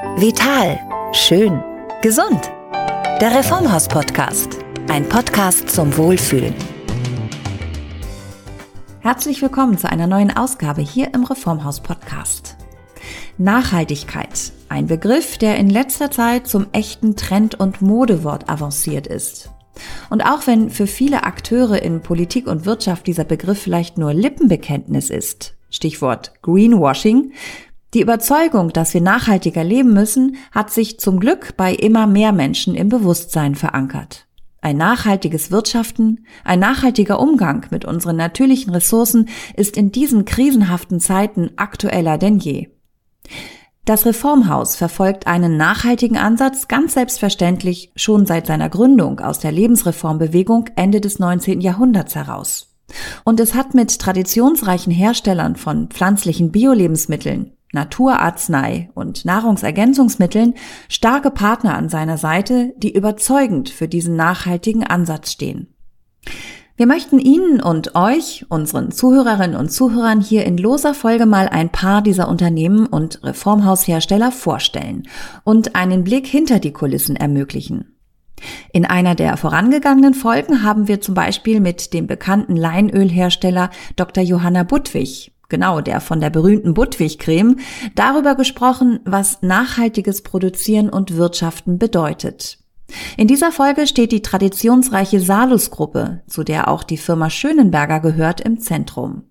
[0.00, 0.78] Vital.
[1.12, 1.60] Schön.
[2.02, 2.52] Gesund.
[3.20, 4.58] Der Reformhaus-Podcast.
[4.88, 6.54] Ein Podcast zum Wohlfühlen.
[9.00, 12.56] Herzlich willkommen zu einer neuen Ausgabe hier im Reformhaus-Podcast.
[13.38, 14.52] Nachhaltigkeit.
[14.68, 19.50] Ein Begriff, der in letzter Zeit zum echten Trend- und Modewort avanciert ist.
[20.10, 25.10] Und auch wenn für viele Akteure in Politik und Wirtschaft dieser Begriff vielleicht nur Lippenbekenntnis
[25.10, 27.32] ist, Stichwort Greenwashing,
[27.94, 32.74] die Überzeugung, dass wir nachhaltiger leben müssen, hat sich zum Glück bei immer mehr Menschen
[32.74, 34.26] im Bewusstsein verankert.
[34.60, 41.52] Ein nachhaltiges Wirtschaften, ein nachhaltiger Umgang mit unseren natürlichen Ressourcen ist in diesen krisenhaften Zeiten
[41.56, 42.68] aktueller denn je.
[43.84, 50.68] Das Reformhaus verfolgt einen nachhaltigen Ansatz ganz selbstverständlich schon seit seiner Gründung aus der Lebensreformbewegung
[50.76, 51.62] Ende des 19.
[51.62, 52.74] Jahrhunderts heraus.
[53.24, 60.54] Und es hat mit traditionsreichen Herstellern von pflanzlichen Biolebensmitteln, Naturarznei und Nahrungsergänzungsmitteln
[60.88, 65.74] starke Partner an seiner Seite, die überzeugend für diesen nachhaltigen Ansatz stehen.
[66.78, 71.70] Wir möchten Ihnen und euch, unseren Zuhörerinnen und Zuhörern, hier in loser Folge mal ein
[71.70, 75.08] paar dieser Unternehmen und Reformhaushersteller vorstellen
[75.42, 77.96] und einen Blick hinter die Kulissen ermöglichen.
[78.72, 84.22] In einer der vorangegangenen Folgen haben wir zum Beispiel mit dem bekannten Leinölhersteller Dr.
[84.22, 87.56] Johanna Budwig genau der von der berühmten Budwig-Creme,
[87.94, 92.58] darüber gesprochen, was nachhaltiges Produzieren und Wirtschaften bedeutet.
[93.16, 98.60] In dieser Folge steht die traditionsreiche Salus-Gruppe, zu der auch die Firma Schönenberger gehört, im
[98.60, 99.24] Zentrum.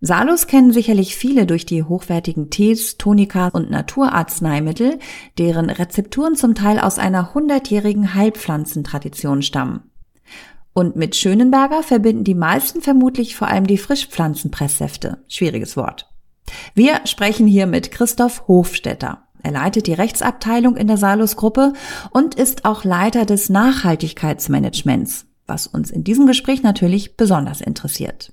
[0.00, 4.98] Salus kennen sicherlich viele durch die hochwertigen Tees, Tonika und Naturarzneimittel,
[5.38, 9.91] deren Rezepturen zum Teil aus einer hundertjährigen Heilpflanzentradition stammen.
[10.74, 15.22] Und mit Schönenberger verbinden die meisten vermutlich vor allem die Frischpflanzenpresssäfte.
[15.28, 16.08] Schwieriges Wort.
[16.74, 19.26] Wir sprechen hier mit Christoph Hofstetter.
[19.42, 21.72] Er leitet die Rechtsabteilung in der Salus-Gruppe
[22.10, 28.32] und ist auch Leiter des Nachhaltigkeitsmanagements, was uns in diesem Gespräch natürlich besonders interessiert.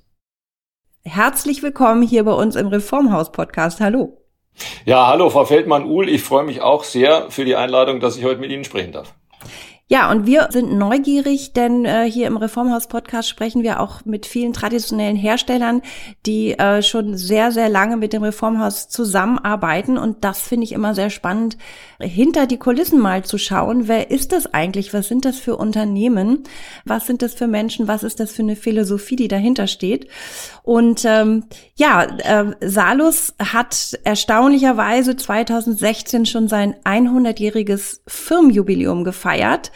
[1.02, 3.80] Herzlich willkommen hier bei uns im Reformhaus-Podcast.
[3.80, 4.18] Hallo.
[4.84, 6.08] Ja, hallo, Frau Feldmann-Uhl.
[6.08, 9.14] Ich freue mich auch sehr für die Einladung, dass ich heute mit Ihnen sprechen darf.
[9.92, 14.52] Ja, und wir sind neugierig, denn äh, hier im Reformhaus-Podcast sprechen wir auch mit vielen
[14.52, 15.82] traditionellen Herstellern,
[16.26, 19.98] die äh, schon sehr, sehr lange mit dem Reformhaus zusammenarbeiten.
[19.98, 21.58] Und das finde ich immer sehr spannend,
[21.98, 23.88] hinter die Kulissen mal zu schauen.
[23.88, 24.94] Wer ist das eigentlich?
[24.94, 26.44] Was sind das für Unternehmen?
[26.84, 27.88] Was sind das für Menschen?
[27.88, 30.06] Was ist das für eine Philosophie, die dahinter steht?
[30.62, 39.72] Und ähm, ja, äh, Salus hat erstaunlicherweise 2016 schon sein 100-jähriges Firmenjubiläum gefeiert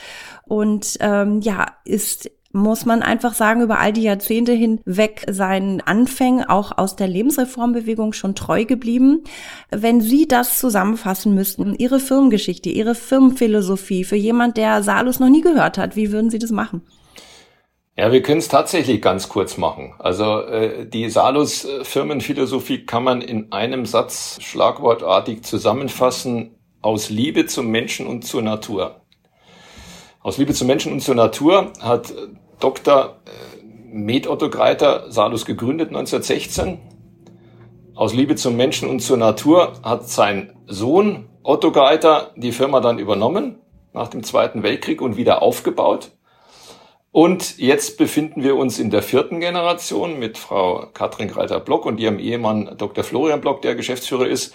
[0.47, 6.45] und ähm, ja, ist muss man einfach sagen, über all die Jahrzehnte hinweg seinen Anfängen
[6.45, 9.25] auch aus der Lebensreformbewegung schon treu geblieben.
[9.71, 15.41] Wenn Sie das zusammenfassen müssten, Ihre Firmengeschichte, Ihre Firmenphilosophie für jemand, der Salus noch nie
[15.41, 16.83] gehört hat, wie würden Sie das machen?
[17.97, 19.95] Ja, wir können es tatsächlich ganz kurz machen.
[19.99, 28.07] Also äh, die Salus-Firmenphilosophie kann man in einem Satz schlagwortartig zusammenfassen, aus Liebe zum Menschen
[28.07, 29.04] und zur Natur.
[30.25, 32.15] Aus Liebe zum Menschen und zur Natur hat
[32.59, 33.19] Dr.
[33.27, 33.63] Äh,
[33.93, 36.79] Med Otto Greiter Salus gegründet 1916.
[37.95, 42.99] Aus Liebe zum Menschen und zur Natur hat sein Sohn Otto Greiter die Firma dann
[42.99, 43.59] übernommen
[43.93, 46.13] nach dem Zweiten Weltkrieg und wieder aufgebaut.
[47.13, 52.19] Und jetzt befinden wir uns in der vierten Generation mit Frau Katrin Greiter-Block und ihrem
[52.19, 53.05] Ehemann Dr.
[53.05, 54.55] Florian Block, der Geschäftsführer ist.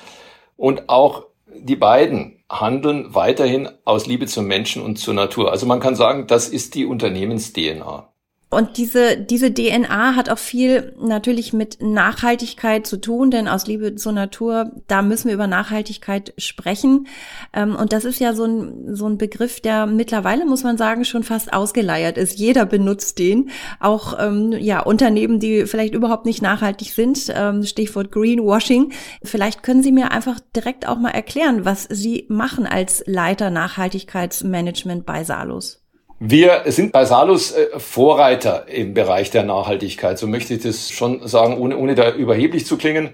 [0.57, 5.52] Und auch die beiden handeln weiterhin aus Liebe zum Menschen und zur Natur.
[5.52, 8.09] Also man kann sagen, das ist die Unternehmens-DNA.
[8.52, 13.94] Und diese, diese DNA hat auch viel natürlich mit Nachhaltigkeit zu tun, denn aus Liebe
[13.94, 17.06] zur Natur, da müssen wir über Nachhaltigkeit sprechen.
[17.54, 21.06] Ähm, und das ist ja so ein, so ein Begriff, der mittlerweile, muss man sagen,
[21.06, 22.40] schon fast ausgeleiert ist.
[22.40, 23.52] Jeder benutzt den.
[23.80, 27.31] Auch, ähm, ja, Unternehmen, die vielleicht überhaupt nicht nachhaltig sind.
[27.36, 28.94] Ähm, Stichwort Greenwashing.
[29.24, 35.06] Vielleicht können Sie mir einfach direkt auch mal erklären, was Sie machen als Leiter Nachhaltigkeitsmanagement
[35.06, 35.84] bei Salus.
[36.21, 40.19] Wir sind bei Salus äh, Vorreiter im Bereich der Nachhaltigkeit.
[40.19, 43.12] So möchte ich das schon sagen, ohne, ohne da überheblich zu klingen.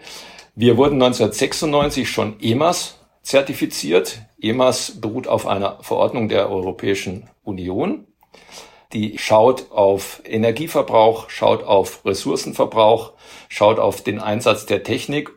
[0.56, 4.22] Wir wurden 1996 schon EMAS zertifiziert.
[4.42, 8.08] EMAS beruht auf einer Verordnung der Europäischen Union.
[8.92, 13.14] Die schaut auf Energieverbrauch, schaut auf Ressourcenverbrauch,
[13.50, 15.30] schaut auf den Einsatz der Technik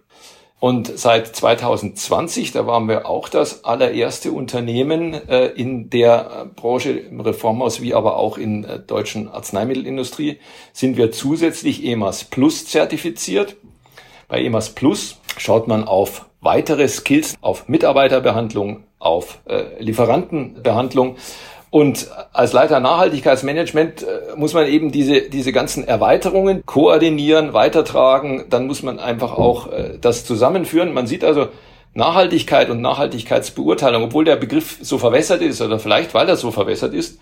[0.61, 7.21] und seit 2020, da waren wir auch das allererste Unternehmen äh, in der Branche im
[7.21, 10.39] Reformhaus wie aber auch in der deutschen Arzneimittelindustrie,
[10.73, 13.57] sind wir zusätzlich EMAS Plus zertifiziert.
[14.27, 21.17] Bei EMAS Plus schaut man auf weitere Skills, auf Mitarbeiterbehandlung, auf äh, Lieferantenbehandlung.
[21.71, 28.47] Und als Leiter Nachhaltigkeitsmanagement äh, muss man eben diese, diese ganzen Erweiterungen koordinieren, weitertragen.
[28.49, 30.95] Dann muss man einfach auch äh, das zusammenführen.
[30.95, 31.49] Man sieht also
[31.95, 36.95] Nachhaltigkeit und Nachhaltigkeitsbeurteilung, obwohl der Begriff so verwässert ist oder vielleicht weil er so verwässert
[36.95, 37.19] ist,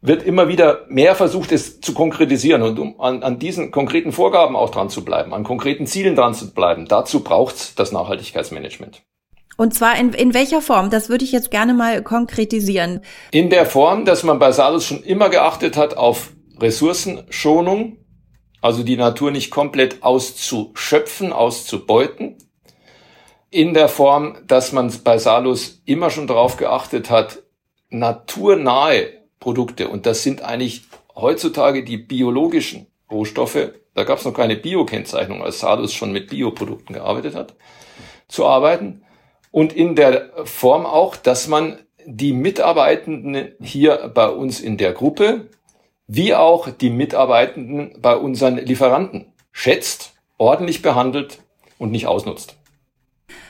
[0.00, 4.54] wird immer wieder mehr versucht, es zu konkretisieren und um an, an diesen konkreten Vorgaben
[4.54, 6.86] auch dran zu bleiben, an konkreten Zielen dran zu bleiben.
[6.86, 9.02] Dazu braucht das Nachhaltigkeitsmanagement.
[9.56, 10.90] Und zwar in, in welcher Form?
[10.90, 13.00] Das würde ich jetzt gerne mal konkretisieren.
[13.30, 17.98] In der Form, dass man bei Salus schon immer geachtet hat auf Ressourcenschonung,
[18.60, 22.36] also die Natur nicht komplett auszuschöpfen, auszubeuten.
[23.50, 27.42] In der Form, dass man bei Salus immer schon darauf geachtet hat,
[27.90, 29.08] naturnahe
[29.38, 30.82] Produkte, und das sind eigentlich
[31.14, 36.94] heutzutage die biologischen Rohstoffe, da gab es noch keine Bio-Kennzeichnung, als Salus schon mit Bioprodukten
[36.94, 37.54] gearbeitet hat,
[38.26, 39.03] zu arbeiten
[39.54, 45.48] und in der Form auch, dass man die Mitarbeitenden hier bei uns in der Gruppe
[46.08, 51.38] wie auch die Mitarbeitenden bei unseren Lieferanten schätzt, ordentlich behandelt
[51.78, 52.56] und nicht ausnutzt.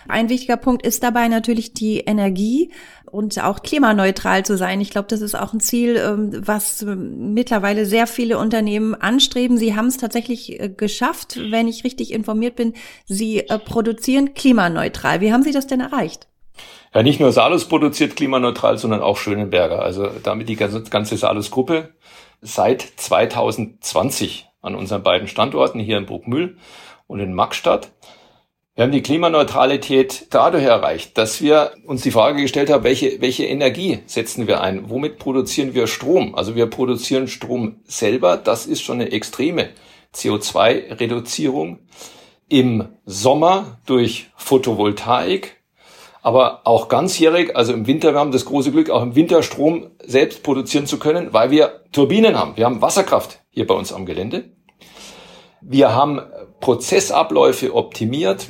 [0.09, 2.71] Ein wichtiger Punkt ist dabei natürlich die Energie
[3.11, 4.81] und auch klimaneutral zu sein.
[4.81, 9.57] Ich glaube, das ist auch ein Ziel, ähm, was ähm, mittlerweile sehr viele Unternehmen anstreben.
[9.57, 12.75] Sie haben es tatsächlich äh, geschafft, wenn ich richtig informiert bin.
[13.07, 15.21] Sie äh, produzieren klimaneutral.
[15.21, 16.27] Wie haben Sie das denn erreicht?
[16.93, 19.83] Ja, nicht nur Salus produziert klimaneutral, sondern auch Schönenberger.
[19.83, 21.95] Also damit die ganze, ganze Salus-Gruppe
[22.41, 26.57] seit 2020 an unseren beiden Standorten hier in Bruckmühl
[27.07, 27.91] und in Maxstadt.
[28.77, 33.45] Wir haben die Klimaneutralität dadurch erreicht, dass wir uns die Frage gestellt haben, welche, welche
[33.45, 34.91] Energie setzen wir ein?
[34.91, 36.35] Womit produzieren wir Strom?
[36.35, 38.37] Also wir produzieren Strom selber.
[38.37, 39.69] Das ist schon eine extreme
[40.13, 41.79] CO2-Reduzierung.
[42.49, 45.63] Im Sommer durch Photovoltaik,
[46.23, 49.93] aber auch ganzjährig, also im Winter, wir haben das große Glück, auch im Winter Strom
[50.05, 52.57] selbst produzieren zu können, weil wir Turbinen haben.
[52.57, 54.51] Wir haben Wasserkraft hier bei uns am Gelände.
[55.61, 56.21] Wir haben
[56.59, 58.49] Prozessabläufe optimiert.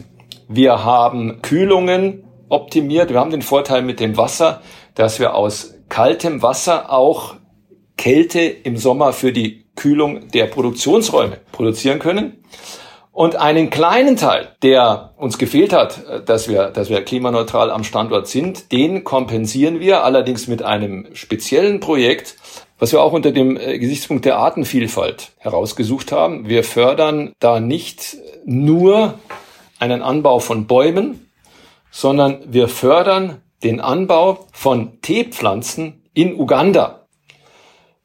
[0.48, 3.10] Wir haben Kühlungen optimiert.
[3.10, 4.60] Wir haben den Vorteil mit dem Wasser,
[4.94, 7.36] dass wir aus kaltem Wasser auch
[7.96, 12.44] Kälte im Sommer für die Kühlung der Produktionsräume produzieren können.
[13.12, 18.26] Und einen kleinen Teil, der uns gefehlt hat, dass wir, dass wir klimaneutral am Standort
[18.26, 22.34] sind, den kompensieren wir allerdings mit einem speziellen Projekt,
[22.80, 26.48] was wir auch unter dem äh, Gesichtspunkt der Artenvielfalt herausgesucht haben.
[26.48, 29.14] Wir fördern da nicht nur
[29.84, 31.30] einen Anbau von Bäumen,
[31.90, 37.00] sondern wir fördern den Anbau von Teepflanzen in Uganda.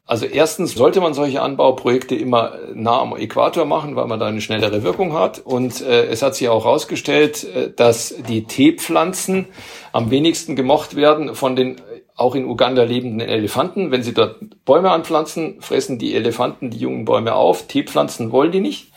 [0.06, 4.42] Also erstens sollte man solche Anbauprojekte immer nah am Äquator machen, weil man da eine
[4.42, 5.40] schnellere Wirkung hat.
[5.40, 9.46] Und äh, es hat sich auch herausgestellt, äh, dass die Teepflanzen
[9.92, 11.80] am wenigsten gemocht werden von den
[12.16, 13.92] auch in Uganda lebenden Elefanten.
[13.92, 17.68] Wenn sie dort Bäume anpflanzen, fressen die Elefanten die jungen Bäume auf.
[17.68, 18.89] Teepflanzen wollen die nicht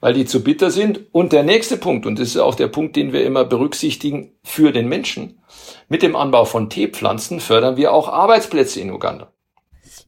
[0.00, 1.00] weil die zu bitter sind.
[1.12, 4.72] Und der nächste Punkt, und das ist auch der Punkt, den wir immer berücksichtigen für
[4.72, 5.42] den Menschen,
[5.88, 9.32] mit dem Anbau von Teepflanzen fördern wir auch Arbeitsplätze in Uganda.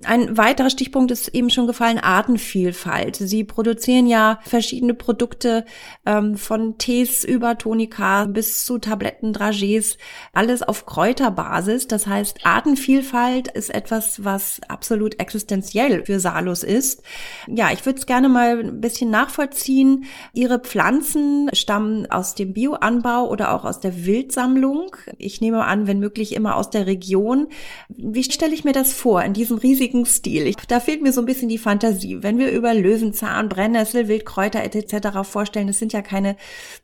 [0.05, 3.17] Ein weiterer Stichpunkt ist eben schon gefallen, Artenvielfalt.
[3.17, 5.65] Sie produzieren ja verschiedene Produkte
[6.05, 9.99] ähm, von Tees über Tonika bis zu Tabletten, Dragees,
[10.33, 11.87] alles auf Kräuterbasis.
[11.87, 17.03] Das heißt, Artenvielfalt ist etwas, was absolut existenziell für Salus ist.
[17.47, 20.05] Ja, ich würde es gerne mal ein bisschen nachvollziehen.
[20.33, 24.97] Ihre Pflanzen stammen aus dem Bioanbau oder auch aus der Wildsammlung.
[25.19, 27.49] Ich nehme an, wenn möglich immer aus der Region.
[27.89, 30.55] Wie stelle ich mir das vor in diesem riesigen riesigen Stil.
[30.69, 32.23] Da fehlt mir so ein bisschen die Fantasie.
[32.23, 35.19] Wenn wir über Löwenzahn, Brennnessel, Wildkräuter etc.
[35.23, 36.37] vorstellen, das sind ja keine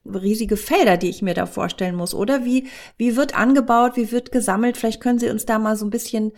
[0.04, 2.44] riesige Felder, die ich mir da vorstellen muss, oder?
[2.44, 4.76] Wie, wie wird angebaut, wie wird gesammelt?
[4.76, 6.32] Vielleicht können Sie uns da mal so ein bisschen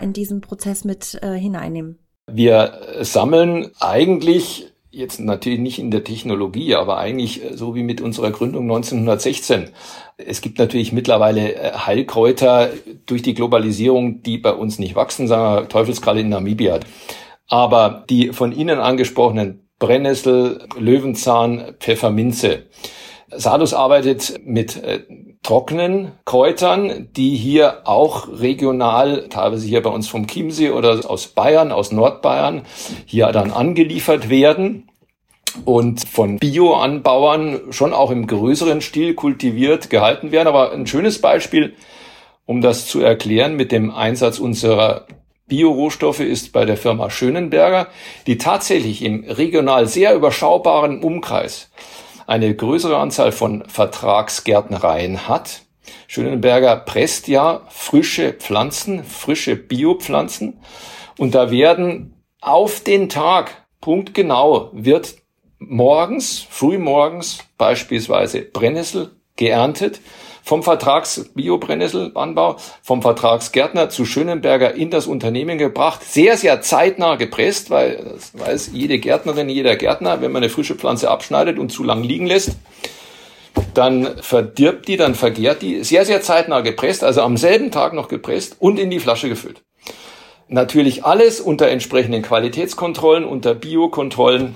[0.00, 1.98] in diesen Prozess mit äh, hineinnehmen.
[2.30, 8.00] Wir sammeln eigentlich jetzt natürlich nicht in der Technologie, aber eigentlich äh, so wie mit
[8.00, 9.70] unserer Gründung 1916.
[10.16, 12.70] Es gibt natürlich mittlerweile äh, Heilkräuter
[13.04, 16.80] durch die Globalisierung, die bei uns nicht wachsen, sagen wir Teufelskralle in Namibia.
[17.48, 22.64] Aber die von Ihnen angesprochenen Brennnessel, Löwenzahn, Pfefferminze.
[23.30, 25.00] Salus arbeitet mit äh,
[25.46, 31.70] trockenen Kräutern, die hier auch regional, teilweise hier bei uns vom Chiemsee oder aus Bayern,
[31.70, 32.62] aus Nordbayern,
[33.04, 34.88] hier dann angeliefert werden
[35.64, 40.48] und von Bioanbauern schon auch im größeren Stil kultiviert gehalten werden.
[40.48, 41.74] Aber ein schönes Beispiel,
[42.44, 45.06] um das zu erklären, mit dem Einsatz unserer
[45.46, 47.86] Biorohstoffe ist bei der Firma Schönenberger,
[48.26, 51.70] die tatsächlich im regional sehr überschaubaren Umkreis
[52.26, 55.62] eine größere Anzahl von Vertragsgärtnereien hat.
[56.08, 60.60] Schönenberger presst ja frische Pflanzen, frische Biopflanzen.
[61.18, 65.16] Und da werden auf den Tag, punktgenau, wird
[65.58, 70.00] morgens, frühmorgens beispielsweise Brennnessel geerntet.
[70.42, 77.96] Vom Vertrags-Bio-Brennnesselanbau, vom Vertragsgärtner zu Schönenberger in das Unternehmen gebracht, sehr, sehr zeitnah gepresst, weil
[78.14, 82.04] das weiß jede Gärtnerin, jeder Gärtner, wenn man eine frische Pflanze abschneidet und zu lang
[82.04, 82.52] liegen lässt,
[83.74, 88.08] dann verdirbt die, dann vergärt die, sehr, sehr zeitnah gepresst, also am selben Tag noch
[88.08, 89.62] gepresst und in die Flasche gefüllt.
[90.48, 94.54] Natürlich alles unter entsprechenden Qualitätskontrollen, unter Biokontrollen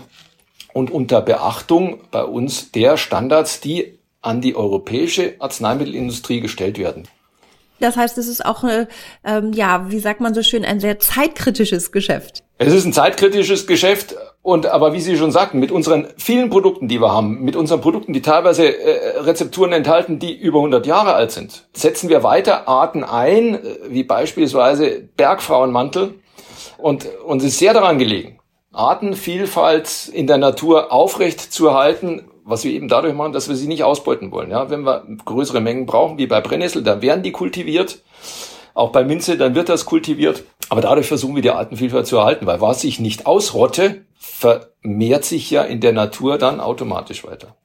[0.72, 7.09] und unter Beachtung bei uns der Standards, die an die europäische Arzneimittelindustrie gestellt werden.
[7.81, 8.87] Das heißt, es ist auch, äh,
[9.25, 12.45] ähm, ja, wie sagt man so schön, ein sehr zeitkritisches Geschäft.
[12.59, 16.89] Es ist ein zeitkritisches Geschäft und aber wie Sie schon sagten, mit unseren vielen Produkten,
[16.89, 21.15] die wir haben, mit unseren Produkten, die teilweise äh, Rezepturen enthalten, die über 100 Jahre
[21.15, 26.17] alt sind, setzen wir weiter Arten ein, äh, wie beispielsweise Bergfrauenmantel
[26.77, 28.41] und uns ist sehr daran gelegen,
[28.73, 33.69] Artenvielfalt in der Natur aufrecht zu erhalten, was wir eben dadurch machen, dass wir sie
[33.69, 34.50] nicht ausbeuten wollen.
[34.50, 38.02] Ja, wenn wir größere Mengen brauchen, wie bei Brennnessel, dann werden die kultiviert.
[38.75, 40.45] Auch bei Minze, dann wird das kultiviert.
[40.69, 45.50] Aber dadurch versuchen wir die Artenvielfalt zu erhalten, weil was ich nicht ausrotte, vermehrt sich
[45.50, 47.57] ja in der Natur dann automatisch weiter.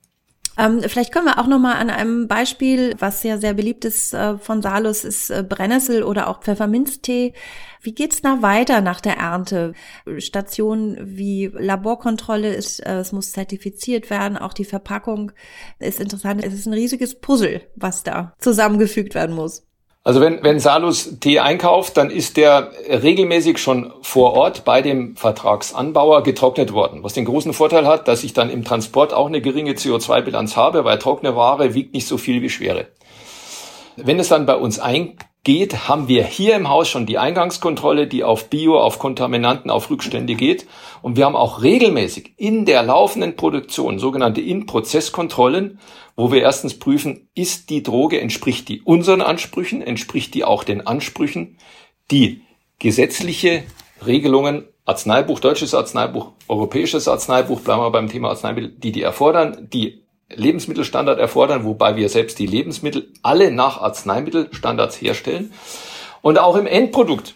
[0.57, 4.13] Ähm, vielleicht können wir auch noch mal an einem Beispiel, was ja sehr beliebt ist
[4.13, 7.33] äh, von Salus, ist äh, Brennnessel oder auch Pfefferminztee.
[7.81, 9.73] Wie geht's da weiter nach der Ernte?
[10.17, 15.31] Stationen wie Laborkontrolle ist, äh, es muss zertifiziert werden, auch die Verpackung
[15.79, 16.43] ist interessant.
[16.43, 19.65] Es ist ein riesiges Puzzle, was da zusammengefügt werden muss.
[20.05, 25.15] Also wenn, wenn Salus Tee einkauft, dann ist der regelmäßig schon vor Ort bei dem
[25.15, 27.03] Vertragsanbauer getrocknet worden.
[27.03, 30.85] Was den großen Vorteil hat, dass ich dann im Transport auch eine geringe CO2-Bilanz habe,
[30.85, 32.85] weil trockene Ware wiegt nicht so viel wie schwere.
[33.95, 34.77] Wenn es dann bei uns
[35.45, 39.91] eingeht, haben wir hier im Haus schon die Eingangskontrolle, die auf Bio, auf Kontaminanten, auf
[39.91, 40.65] Rückstände geht.
[41.03, 45.79] Und wir haben auch regelmäßig in der laufenden Produktion sogenannte In-Prozess-Kontrollen,
[46.15, 50.87] wo wir erstens prüfen, ist die Droge, entspricht die unseren Ansprüchen, entspricht die auch den
[50.87, 51.57] Ansprüchen,
[52.09, 52.41] die
[52.79, 53.63] gesetzliche
[54.05, 60.04] Regelungen, Arzneibuch, deutsches Arzneibuch, europäisches Arzneibuch, bleiben wir beim Thema Arzneimittel, die die erfordern, die
[60.33, 65.53] Lebensmittelstandard erfordern, wobei wir selbst die Lebensmittel alle nach Arzneimittelstandards herstellen.
[66.21, 67.35] Und auch im Endprodukt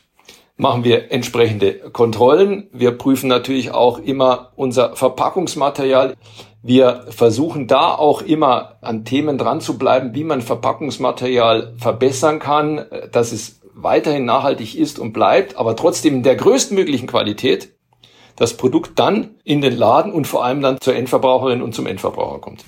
[0.57, 2.67] machen wir entsprechende Kontrollen.
[2.73, 6.15] Wir prüfen natürlich auch immer unser Verpackungsmaterial.
[6.61, 12.85] Wir versuchen da auch immer an Themen dran zu bleiben, wie man Verpackungsmaterial verbessern kann,
[13.11, 17.73] dass es weiterhin nachhaltig ist und bleibt, aber trotzdem in der größtmöglichen Qualität
[18.35, 22.39] das Produkt dann in den Laden und vor allem dann zur Endverbraucherin und zum Endverbraucher
[22.39, 22.65] kommt.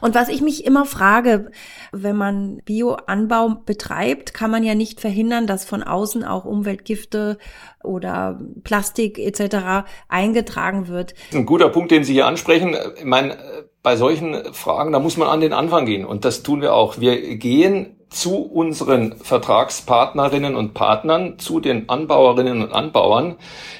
[0.00, 1.50] Und was ich mich immer frage,
[1.92, 7.38] wenn man Bioanbau betreibt, kann man ja nicht verhindern, dass von außen auch Umweltgifte
[7.82, 9.86] oder Plastik etc.
[10.08, 11.14] eingetragen wird.
[11.32, 12.76] Ein guter Punkt, den Sie hier ansprechen.
[12.96, 13.36] Ich meine,
[13.82, 16.04] bei solchen Fragen, da muss man an den Anfang gehen.
[16.04, 17.00] Und das tun wir auch.
[17.00, 23.36] Wir gehen zu unseren Vertragspartnerinnen und Partnern, zu den Anbauerinnen und Anbauern.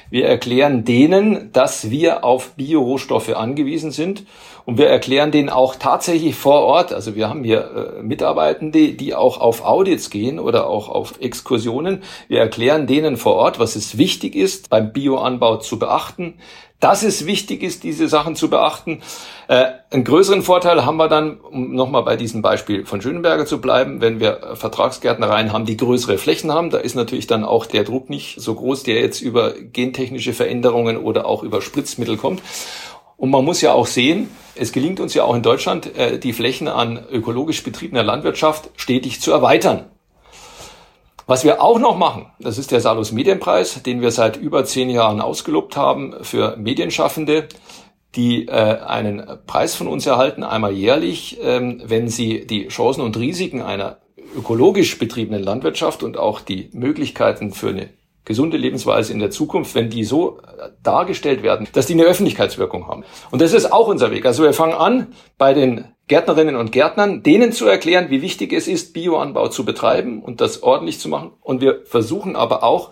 [0.09, 4.25] Wir erklären denen, dass wir auf Biorohstoffe angewiesen sind
[4.65, 9.13] und wir erklären denen auch tatsächlich vor Ort, also wir haben hier äh, Mitarbeitende, die
[9.13, 12.03] auch auf Audits gehen oder auch auf Exkursionen.
[12.29, 16.35] Wir erklären denen vor Ort, was es wichtig ist, beim Bioanbau zu beachten,
[16.79, 19.01] dass es wichtig ist, diese Sachen zu beachten.
[19.47, 23.61] Äh, einen größeren Vorteil haben wir dann, um nochmal bei diesem Beispiel von Schönenberger zu
[23.61, 27.83] bleiben, wenn wir Vertragsgärtnereien haben, die größere Flächen haben, da ist natürlich dann auch der
[27.83, 32.41] Druck nicht so groß, der jetzt über gentechnische Veränderungen oder auch über Spritzmittel kommt.
[33.17, 36.33] Und man muss ja auch sehen, es gelingt uns ja auch in Deutschland, äh, die
[36.33, 39.85] Flächen an ökologisch betriebener Landwirtschaft stetig zu erweitern.
[41.25, 44.89] Was wir auch noch machen, das ist der Salus Medienpreis, den wir seit über zehn
[44.89, 47.47] Jahren ausgelobt haben für Medienschaffende,
[48.15, 53.17] die äh, einen Preis von uns erhalten, einmal jährlich, ähm, wenn sie die Chancen und
[53.17, 53.99] Risiken einer
[54.35, 57.89] ökologisch betriebenen Landwirtschaft und auch die Möglichkeiten für eine
[58.25, 62.87] gesunde Lebensweise in der Zukunft, wenn die so äh, dargestellt werden, dass die eine Öffentlichkeitswirkung
[62.87, 63.03] haben.
[63.31, 64.25] Und das ist auch unser Weg.
[64.25, 68.67] Also wir fangen an bei den Gärtnerinnen und Gärtnern, denen zu erklären, wie wichtig es
[68.67, 71.31] ist, Bioanbau zu betreiben und das ordentlich zu machen.
[71.41, 72.91] Und wir versuchen aber auch,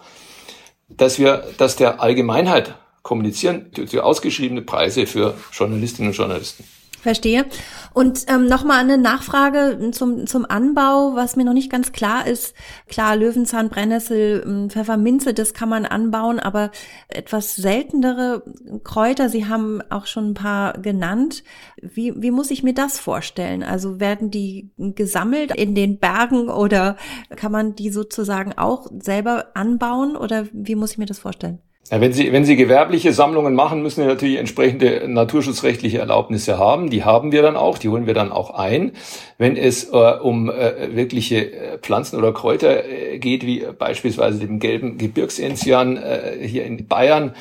[0.88, 6.66] dass wir dass der Allgemeinheit kommunizieren, die ausgeschriebene Preise für Journalistinnen und Journalisten.
[7.02, 7.46] Verstehe.
[7.94, 12.54] Und ähm, nochmal eine Nachfrage zum, zum Anbau, was mir noch nicht ganz klar ist.
[12.88, 16.70] Klar, Löwenzahn, Brennnessel, ähm, Pfefferminze, das kann man anbauen, aber
[17.08, 18.44] etwas seltenere
[18.84, 21.44] Kräuter, Sie haben auch schon ein paar genannt.
[21.82, 23.64] Wie, wie muss ich mir das vorstellen?
[23.64, 26.98] Also werden die gesammelt in den Bergen oder
[27.36, 31.64] kann man die sozusagen auch selber anbauen oder wie muss ich mir das vorstellen?
[31.90, 36.90] Ja, wenn Sie, wenn Sie gewerbliche Sammlungen machen, müssen Sie natürlich entsprechende naturschutzrechtliche Erlaubnisse haben.
[36.90, 38.94] Die haben wir dann auch, die holen wir dann auch ein.
[39.38, 44.60] Wenn es äh, um äh, wirkliche äh, Pflanzen oder Kräuter äh, geht, wie beispielsweise dem
[44.60, 47.36] gelben Gebirgsenzian äh, hier in Bayern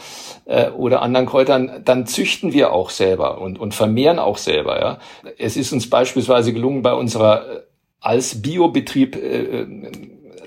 [0.46, 4.80] äh, oder anderen Kräutern, dann züchten wir auch selber und, und vermehren auch selber.
[4.80, 4.98] Ja.
[5.38, 7.66] Es ist uns beispielsweise gelungen, bei unserer
[8.00, 9.14] als Biobetrieb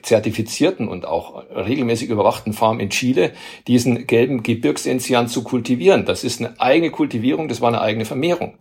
[0.03, 3.31] zertifizierten und auch regelmäßig überwachten Farm in Chile
[3.67, 6.05] diesen gelben Gebirgsenzian zu kultivieren.
[6.05, 8.57] Das ist eine eigene Kultivierung, das war eine eigene Vermehrung.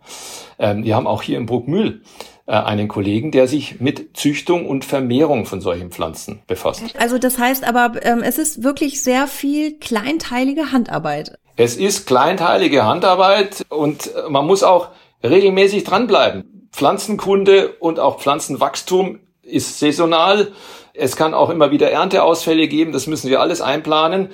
[0.59, 2.01] Ähm, wir haben auch hier in Bruckmühl
[2.45, 6.83] äh, einen Kollegen, der sich mit Züchtung und Vermehrung von solchen Pflanzen befasst.
[6.97, 11.37] Also das heißt aber, ähm, es ist wirklich sehr viel kleinteilige Handarbeit.
[11.55, 14.89] Es ist kleinteilige Handarbeit und man muss auch
[15.23, 16.67] regelmäßig dranbleiben.
[16.71, 20.51] Pflanzenkunde und auch Pflanzenwachstum ist saisonal.
[20.93, 24.29] Es kann auch immer wieder Ernteausfälle geben, das müssen wir alles einplanen.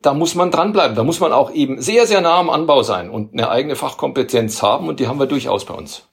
[0.00, 0.96] Da muss man dranbleiben.
[0.96, 4.62] Da muss man auch eben sehr, sehr nah am Anbau sein und eine eigene Fachkompetenz
[4.62, 6.08] haben und die haben wir durchaus bei uns.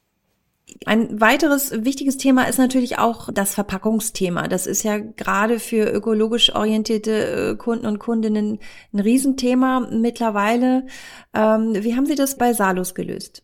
[0.85, 4.47] Ein weiteres wichtiges Thema ist natürlich auch das Verpackungsthema.
[4.47, 8.59] Das ist ja gerade für ökologisch orientierte äh, Kunden und Kundinnen
[8.91, 10.87] ein Riesenthema mittlerweile.
[11.33, 13.43] Ähm, wie haben Sie das bei Salus gelöst?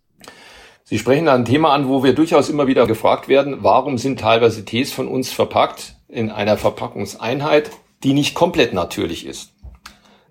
[0.84, 4.66] Sie sprechen ein Thema an, wo wir durchaus immer wieder gefragt werden, warum sind teilweise
[4.66, 7.72] Tees von uns verpackt in einer Verpackungseinheit,
[8.04, 9.54] die nicht komplett natürlich ist.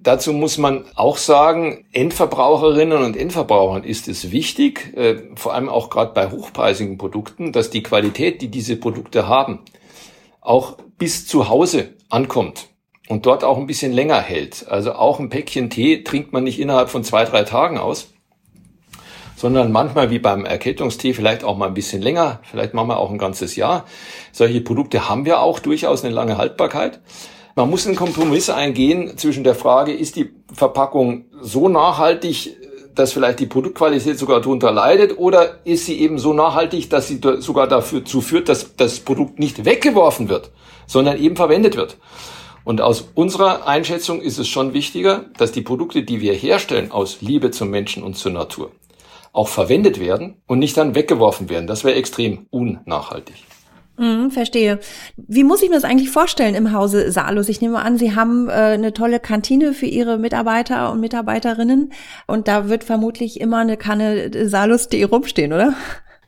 [0.03, 5.91] Dazu muss man auch sagen, Endverbraucherinnen und Endverbrauchern ist es wichtig, äh, vor allem auch
[5.91, 9.61] gerade bei hochpreisigen Produkten, dass die Qualität, die diese Produkte haben,
[10.41, 12.69] auch bis zu Hause ankommt
[13.09, 14.67] und dort auch ein bisschen länger hält.
[14.69, 18.15] Also auch ein Päckchen Tee trinkt man nicht innerhalb von zwei, drei Tagen aus,
[19.41, 23.11] sondern manchmal wie beim Erkältungstee vielleicht auch mal ein bisschen länger, vielleicht machen wir auch
[23.11, 23.87] ein ganzes Jahr.
[24.33, 27.01] Solche Produkte haben wir auch durchaus eine lange Haltbarkeit.
[27.57, 32.55] Man muss einen Kompromiss eingehen zwischen der Frage, ist die Verpackung so nachhaltig,
[32.95, 37.19] dass vielleicht die Produktqualität sogar darunter leidet, oder ist sie eben so nachhaltig, dass sie
[37.39, 40.50] sogar dazu führt, dass das Produkt nicht weggeworfen wird,
[40.87, 41.97] sondern eben verwendet wird.
[42.65, 47.23] Und aus unserer Einschätzung ist es schon wichtiger, dass die Produkte, die wir herstellen, aus
[47.23, 48.71] Liebe zum Menschen und zur Natur,
[49.32, 51.66] auch verwendet werden und nicht dann weggeworfen werden.
[51.66, 53.45] Das wäre extrem unnachhaltig.
[54.00, 54.78] Mhm, verstehe.
[55.16, 57.50] Wie muss ich mir das eigentlich vorstellen im Hause Salus?
[57.50, 61.93] Ich nehme an, Sie haben äh, eine tolle Kantine für Ihre Mitarbeiter und Mitarbeiterinnen
[62.26, 65.75] und da wird vermutlich immer eine Kanne Salus.de rumstehen, oder?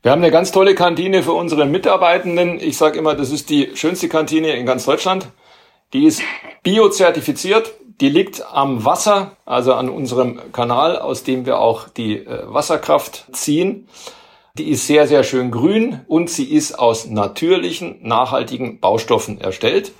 [0.02, 2.60] Wir haben eine ganz tolle Kantine für unsere Mitarbeitenden.
[2.60, 5.28] Ich sage immer, das ist die schönste Kantine in ganz Deutschland.
[5.94, 6.22] Die ist
[6.62, 7.72] biozertifiziert.
[8.00, 13.26] Die liegt am Wasser, also an unserem Kanal, aus dem wir auch die äh, Wasserkraft
[13.32, 13.88] ziehen.
[14.58, 19.92] Die ist sehr, sehr schön grün und sie ist aus natürlichen, nachhaltigen Baustoffen erstellt.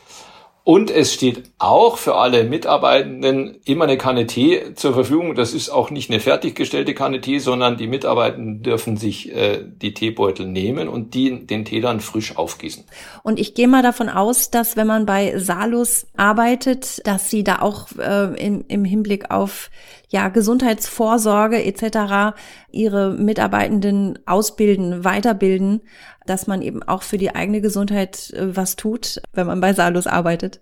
[0.65, 5.35] Und es steht auch für alle Mitarbeitenden immer eine Kanne Tee zur Verfügung.
[5.35, 9.93] Das ist auch nicht eine fertiggestellte Kanne Tee, sondern die Mitarbeitenden dürfen sich äh, die
[9.93, 12.85] Teebeutel nehmen und die, den Tee dann frisch aufgießen.
[13.25, 17.59] Und ich gehe mal davon aus, dass wenn man bei Salus arbeitet, dass sie da
[17.61, 19.69] auch äh, im, im Hinblick auf
[20.11, 22.37] ja, Gesundheitsvorsorge etc.
[22.71, 25.81] ihre Mitarbeitenden ausbilden, weiterbilden,
[26.27, 30.07] dass man eben auch für die eigene Gesundheit äh, was tut, wenn man bei Salus
[30.07, 30.61] arbeitet.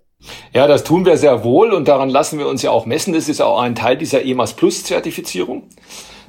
[0.52, 3.14] Ja, das tun wir sehr wohl und daran lassen wir uns ja auch messen.
[3.14, 5.62] Das ist auch ein Teil dieser EMAS Plus Zertifizierung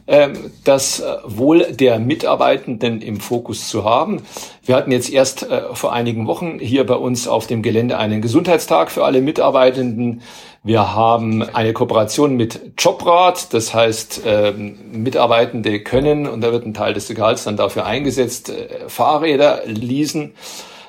[0.07, 4.21] ähm, das äh, Wohl der Mitarbeitenden im Fokus zu haben.
[4.65, 8.21] Wir hatten jetzt erst äh, vor einigen Wochen hier bei uns auf dem Gelände einen
[8.21, 10.21] Gesundheitstag für alle Mitarbeitenden.
[10.63, 16.75] Wir haben eine Kooperation mit Jobrat, das heißt, äh, Mitarbeitende können, und da wird ein
[16.75, 20.35] Teil des Gehalts dann dafür eingesetzt, äh, Fahrräder leasen.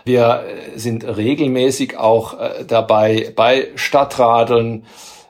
[0.04, 4.84] Wir äh, sind regelmäßig auch äh, dabei bei Stadtradeln,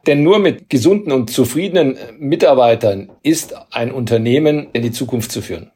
[0.09, 5.70] denn nur mit gesunden und zufriedenen Mitarbeitern ist ein Unternehmen in die Zukunft zu führen.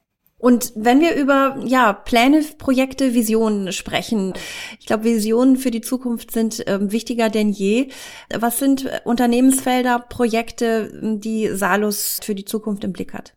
[0.46, 4.32] Und wenn wir über ja Pläne, Projekte, Visionen sprechen,
[4.78, 7.88] ich glaube, Visionen für die Zukunft sind äh, wichtiger denn je.
[8.32, 13.34] Was sind Unternehmensfelder, Projekte, die Salus für die Zukunft im Blick hat?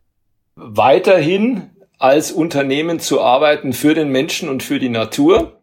[0.54, 5.60] Weiterhin als Unternehmen zu arbeiten für den Menschen und für die Natur.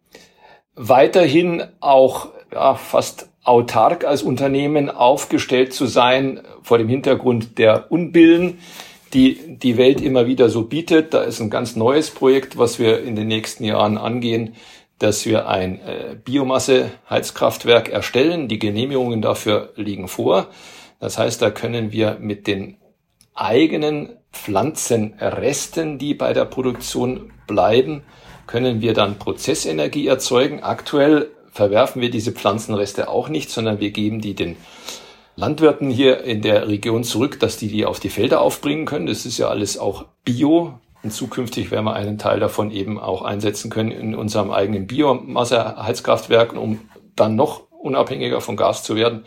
[0.74, 8.58] Weiterhin auch ja, fast autark als Unternehmen aufgestellt zu sein vor dem Hintergrund der Unbillen,
[9.14, 11.14] die die Welt immer wieder so bietet.
[11.14, 14.54] Da ist ein ganz neues Projekt, was wir in den nächsten Jahren angehen,
[14.98, 18.48] dass wir ein äh, Biomasse-Heizkraftwerk erstellen.
[18.48, 20.48] Die Genehmigungen dafür liegen vor.
[21.00, 22.76] Das heißt, da können wir mit den
[23.34, 28.02] eigenen Pflanzenresten, die bei der Produktion bleiben,
[28.46, 30.62] können wir dann Prozessenergie erzeugen.
[30.62, 34.56] Aktuell verwerfen wir diese Pflanzenreste auch nicht, sondern wir geben die den
[35.38, 39.06] Landwirten hier in der Region zurück, dass die die auf die Felder aufbringen können.
[39.06, 40.80] Das ist ja alles auch Bio.
[41.04, 46.54] Und zukünftig werden wir einen Teil davon eben auch einsetzen können in unserem eigenen Biomasse-Heizkraftwerk,
[46.54, 46.80] um
[47.14, 49.22] dann noch unabhängiger von Gas zu werden.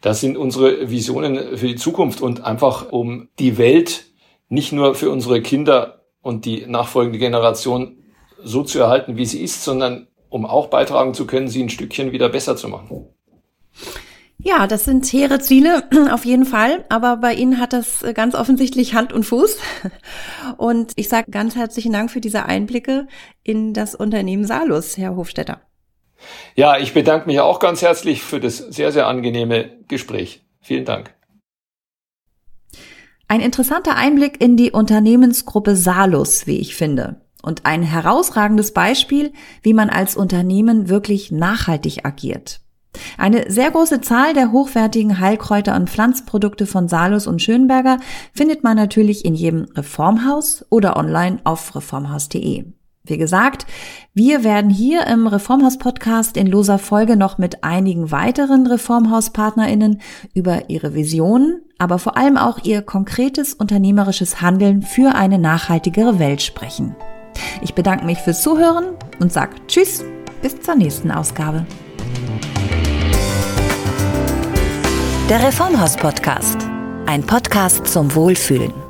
[0.00, 4.04] Das sind unsere Visionen für die Zukunft und einfach um die Welt
[4.48, 7.96] nicht nur für unsere Kinder und die nachfolgende Generation
[8.40, 12.12] so zu erhalten, wie sie ist, sondern um auch beitragen zu können, sie ein Stückchen
[12.12, 13.08] wieder besser zu machen.
[14.44, 18.94] Ja, das sind hehre Ziele auf jeden Fall, aber bei Ihnen hat das ganz offensichtlich
[18.94, 19.56] Hand und Fuß.
[20.56, 23.06] Und ich sage ganz herzlichen Dank für diese Einblicke
[23.44, 25.60] in das Unternehmen Salus, Herr Hofstetter.
[26.54, 30.44] Ja, ich bedanke mich auch ganz herzlich für das sehr, sehr angenehme Gespräch.
[30.60, 31.14] Vielen Dank.
[33.28, 37.22] Ein interessanter Einblick in die Unternehmensgruppe Salus, wie ich finde.
[37.42, 42.60] Und ein herausragendes Beispiel, wie man als Unternehmen wirklich nachhaltig agiert.
[43.18, 47.98] Eine sehr große Zahl der hochwertigen Heilkräuter und Pflanzprodukte von Salus und Schönberger
[48.32, 52.64] findet man natürlich in jedem Reformhaus oder online auf reformhaus.de.
[53.04, 53.66] Wie gesagt,
[54.14, 60.00] wir werden hier im Reformhaus-Podcast in loser Folge noch mit einigen weiteren Reformhaus-PartnerInnen
[60.34, 66.42] über ihre Visionen, aber vor allem auch ihr konkretes unternehmerisches Handeln für eine nachhaltigere Welt
[66.42, 66.94] sprechen.
[67.60, 70.04] Ich bedanke mich fürs Zuhören und sage Tschüss,
[70.40, 71.66] bis zur nächsten Ausgabe.
[75.32, 76.58] Der Reformhaus-Podcast.
[77.06, 78.81] Ein Podcast zum Wohlfühlen.